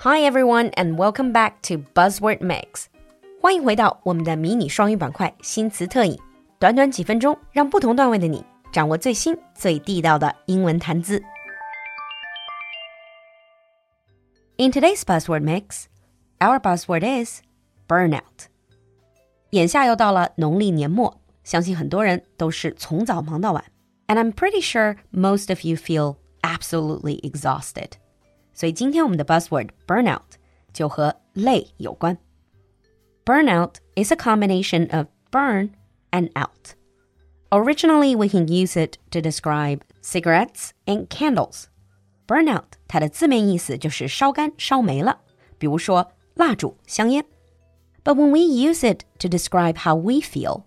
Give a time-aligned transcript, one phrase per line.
[0.00, 2.86] Hi everyone and welcome back to Buzzword Mix。
[3.40, 6.18] 欢迎回到我们的迷你双语板块新词特饮，
[6.58, 11.22] 短短几分钟，让不同段位的你掌握最新最地道的英文谈资。
[14.58, 15.84] In today's buzzword mix,
[16.38, 17.40] our buzzword is
[17.86, 18.46] burnout.
[19.50, 23.64] 眼下又到了农历年末，相信很多人都是从早忙到晚，
[24.06, 27.90] and I'm pretty sure most of you feel absolutely exhausted.
[28.52, 30.36] 所以今天我们的 buzzword burnout
[30.72, 32.16] 就和累有关。
[33.24, 35.70] Burnout is a combination of burn
[36.10, 36.74] and out.
[37.50, 41.64] Originally, we can use it to describe cigarettes and candles.
[42.26, 45.20] Burnout 它的字面意思就是烧干、烧没了，
[45.58, 47.24] 比如说蜡烛、香烟。
[48.04, 50.62] But when we use it to describe how we feel,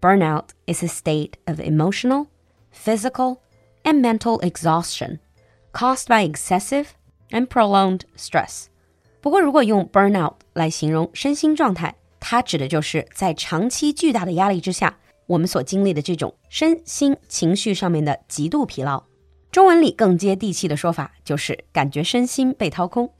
[0.00, 2.28] burnout is a state of emotional,
[2.72, 3.38] physical,
[3.82, 5.18] and mental exhaustion
[5.72, 6.88] caused by excessive
[7.32, 8.66] and prolonged stress.
[9.20, 19.04] 不过，如果用 burnout 来形容身心状态，它指的就是在长期巨大的压力之下，我们所经历的这种身心情绪上面的极度疲劳。
[19.50, 23.10] 中文里更接地气的说法就是感觉身心被掏空。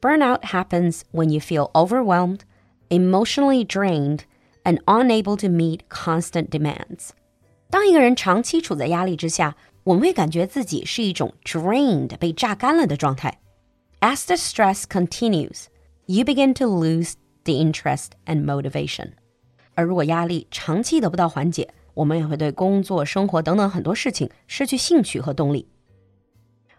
[0.00, 2.40] Burnout happens when you feel overwhelmed,
[2.88, 4.20] emotionally drained,
[4.64, 7.10] and unable to meet constant demands.
[7.70, 13.40] 当一个人长期处在压力之下，我们会感觉自己是一种 drained 被榨干了的状态。
[14.04, 15.66] As the stress continues,
[16.06, 19.12] you begin to lose the interest and motivation.
[19.74, 25.68] 而如果压力长期得不到缓解，我们也会对工作、生活等等很多事情失去兴趣和动力。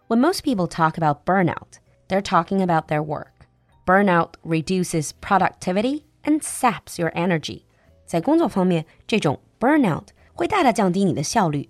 [0.08, 3.48] When most people talk about burnout, they're talking about their work.
[3.86, 7.64] Burnout reduces productivity and saps your energy.
[8.06, 11.70] 在工作方面，这种 burnout 会大大降低你的效率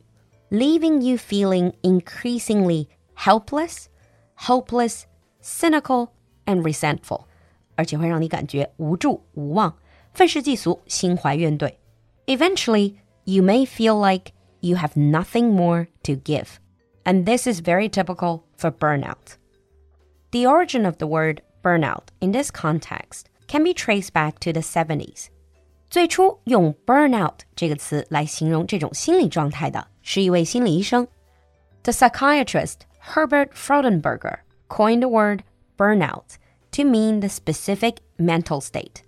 [0.49, 3.85] leaving you feeling increasingly helpless,
[4.37, 5.03] hopeless,
[5.46, 6.08] cynical
[6.46, 7.24] and resentful，
[7.76, 9.76] 而且会让你感觉无助、无望、
[10.12, 11.74] 愤世嫉俗、心怀怨怼。
[12.26, 16.56] Eventually, you may feel like you have nothing more to give,
[17.04, 19.36] and this is very typical for burnout.
[20.32, 24.60] The origin of the word burnout in this context can be traced back to the
[24.60, 25.28] 70s.
[25.88, 31.06] 最初用 burnout 这个词来形容这种心理状态的是一位心理医生
[31.84, 32.80] ，the psychiatrist
[33.14, 34.38] Herbert Freudenberger。
[34.68, 35.42] coined the word
[35.76, 36.38] burnout
[36.72, 39.02] to mean the specific mental state.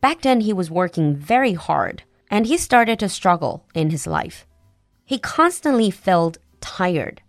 [0.00, 4.46] Back then, he was working very hard and he started to struggle in his life.
[5.04, 7.20] He constantly felt tired.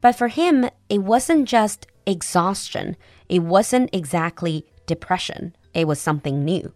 [0.00, 2.96] But for him, it wasn't just exhaustion,
[3.28, 6.70] it wasn't exactly depression, it was something new.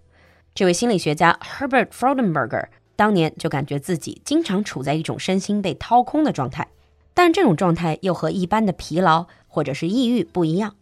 [0.54, 2.66] 这位心理学家 Herbert Freudenberger
[2.97, 6.66] 当年就感觉自己经常处在一种身心被掏空的状态，
[7.15, 10.76] 但这种状态又和一般的疲劳或者是抑郁不一样，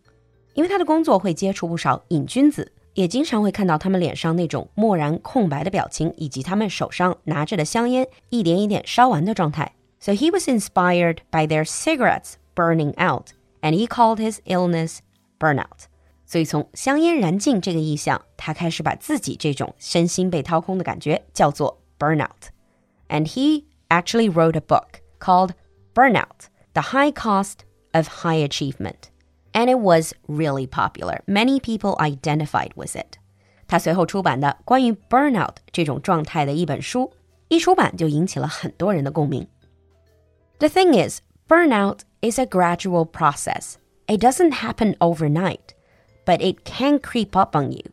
[0.54, 9.74] 因为他的工作会接触不少瘾君子，也经常会看到他们脸上那种漠然空白的表情，以及他们手上拿着的香烟一点一点烧完的状态。
[10.00, 13.30] So he was inspired by their cigarettes burning out,
[13.62, 15.00] and he called his illness
[15.40, 15.88] burnout.
[16.26, 22.50] 所以从香烟燃尽这个意象，他开始把自己这种身心被掏空的感觉叫做 burnout.
[23.08, 25.52] And he actually wrote a book called
[25.94, 27.58] Burnout The High Cost
[27.94, 29.10] of High Achievement.
[29.54, 31.22] And it was really popular.
[31.28, 33.20] Many people identified with it.
[33.68, 37.12] 他随后出版的关于 burnout 这种状态的一本书，
[37.48, 39.48] 一出版就引起了很多人的共鸣。
[40.60, 43.76] The thing is, burnout is a gradual process.
[44.08, 45.74] It doesn't happen overnight,
[46.26, 47.84] but it can creep up on you.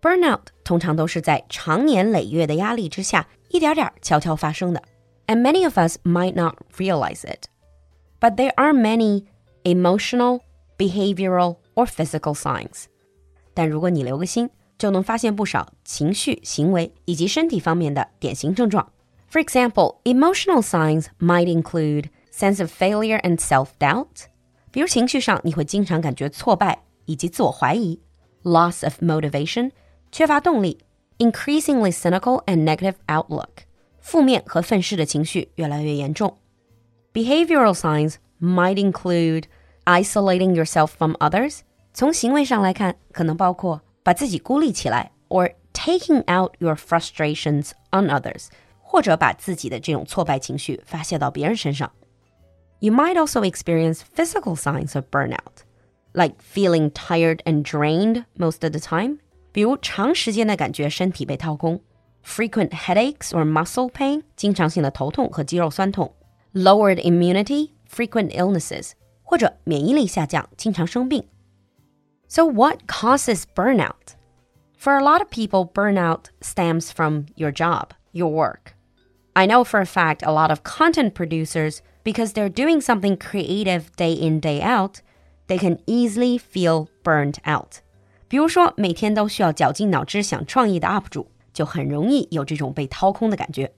[0.00, 4.82] Burnout 通常都是在长年累月的压力之下，一点点悄悄发生的。
[5.26, 7.46] And many of us might not realize it.
[8.20, 9.24] But there are many
[9.64, 10.40] emotional,
[10.78, 12.84] behavioral, or physical signs.
[13.54, 18.92] 但如果你留个心，就能发现不少情绪、行为以及身体方面的典型症状。
[19.30, 24.26] For example, emotional signs might include sense of failure and self-doubt.
[24.70, 28.00] 比如情绪上，你会经常感觉挫败以及自我怀疑；
[28.42, 29.70] loss of motivation
[30.10, 30.78] 缺乏动力，
[31.18, 33.64] increasingly cynical and negative outlook，
[34.00, 36.38] 负面和愤世的情绪越来越严重。
[37.16, 39.44] Behavioral signs might include
[39.84, 41.60] isolating yourself from others。
[41.92, 48.46] 从行为上来看，可能包括把自己孤立起来，or taking out your frustrations on others，
[48.80, 51.92] 或者把自己的这种挫败情绪发泄到别人身上。
[52.80, 55.64] You might also experience physical signs of burnout,
[56.12, 59.18] like feeling tired and drained most of the time
[59.52, 61.80] 比如长时间的感觉身体被掏空，
[62.26, 66.14] frequent headaches or muscle pain，经常性的头痛和肌肉酸痛
[66.56, 68.92] ；lowered immunity，frequent illnesses，
[69.22, 71.24] 或者免疫力下降，经常生病。
[72.28, 74.14] So, what causes burnout?
[74.78, 78.74] For a lot of people, burnout stems from your job, your work.
[79.34, 83.94] I know for a fact a lot of content producers, because they're doing something creative
[83.96, 85.00] day in, day out,
[85.46, 87.80] they can easily feel burned out.
[88.28, 93.72] 比如说，每天都需要绞尽脑汁想创意的 UP 主，就很容易有这种被掏空的感觉。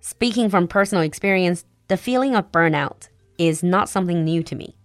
[0.00, 3.08] Speaking from personal experience, the feeling of burnout
[3.38, 4.76] is not something new to me.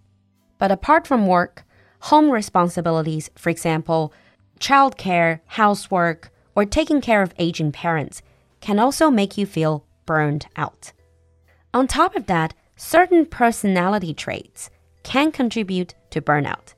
[0.58, 1.64] But apart from work,
[2.10, 4.12] home responsibilities, for example,
[4.60, 8.22] childcare, housework, or taking care of aging parents,
[8.60, 10.92] can also make you feel burned out.
[11.74, 14.70] On top of that, certain personality traits
[15.02, 16.74] can contribute to burnout.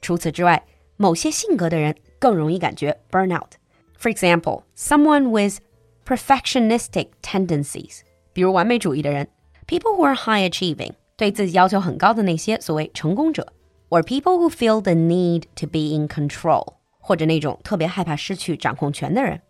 [0.00, 0.62] 除此之外，
[0.96, 3.52] 某些性格的人更容易感觉 burnout.
[3.98, 5.60] For example, someone with
[6.06, 8.00] perfectionistic tendencies,
[8.32, 9.28] 比如完美主义的人
[9.70, 13.52] ，people who are high achieving, 对自己要求很高的那些所谓成功者，
[13.88, 19.40] or people who feel the need to be in control，或者那种特别害怕失去掌控权的人。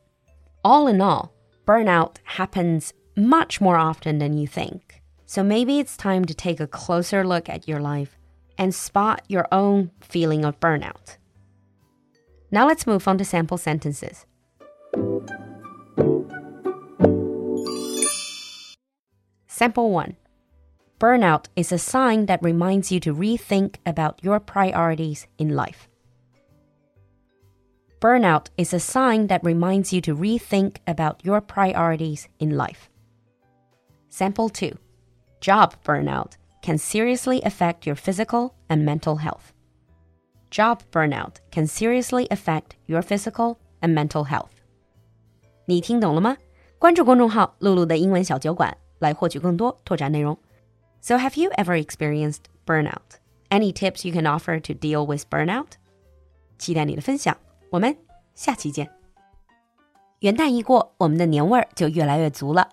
[0.62, 1.31] All in all,
[1.65, 4.81] burnout happens much more often than you think.
[5.27, 8.11] So maybe it's time to take a closer look at your life
[8.56, 11.17] and spot your own feeling of burnout.
[12.50, 14.25] Now let's move on to sample sentences.
[19.62, 20.16] Example 1
[20.98, 25.88] Burnout is a sign that reminds you to rethink about your priorities in life.
[28.00, 32.90] Burnout is a sign that reminds you to rethink about your priorities in life.
[34.10, 34.75] Sample 2
[35.42, 39.54] Job burnout can seriously affect your physical and mental health.
[40.50, 44.63] Job burnout can seriously affect your physical and mental health.
[45.66, 46.36] 你听懂了吗？
[46.80, 50.38] 关注公众号“璐璐的英文小酒馆”，来获取更多拓展内容。
[51.01, 53.18] so, have you ever experienced burnout?
[53.50, 55.68] Any tips you can offer to deal with burnout?
[56.57, 57.36] 期待你的分享，
[57.71, 57.98] 我们
[58.36, 58.89] 下期见。
[60.19, 62.69] 元旦一过，我们的年味儿就越来越足了。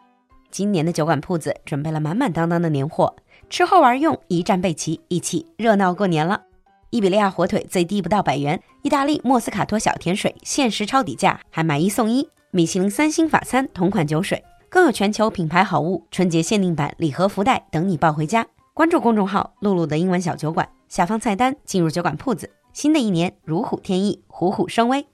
[0.51, 3.17] 今年的酒馆铺子准备了满满当当的年货，
[3.49, 6.43] 吃喝玩用一站备齐，一起热闹过年了。
[6.91, 12.29] 伊比利亚火腿最低不到百元，意大利莫斯卡托小甜水限时超底价，还买一送一。
[12.51, 14.43] 米其林三星法餐同款酒水。
[14.71, 18.47] 更有全球品牌好物、春节限定版礼盒福袋等你抱回家。
[18.75, 22.51] 关注公众号“露露的英文小酒馆”，下方菜单进入酒馆铺子。
[22.73, 25.07] 新的一年如虎添翼，虎虎生威。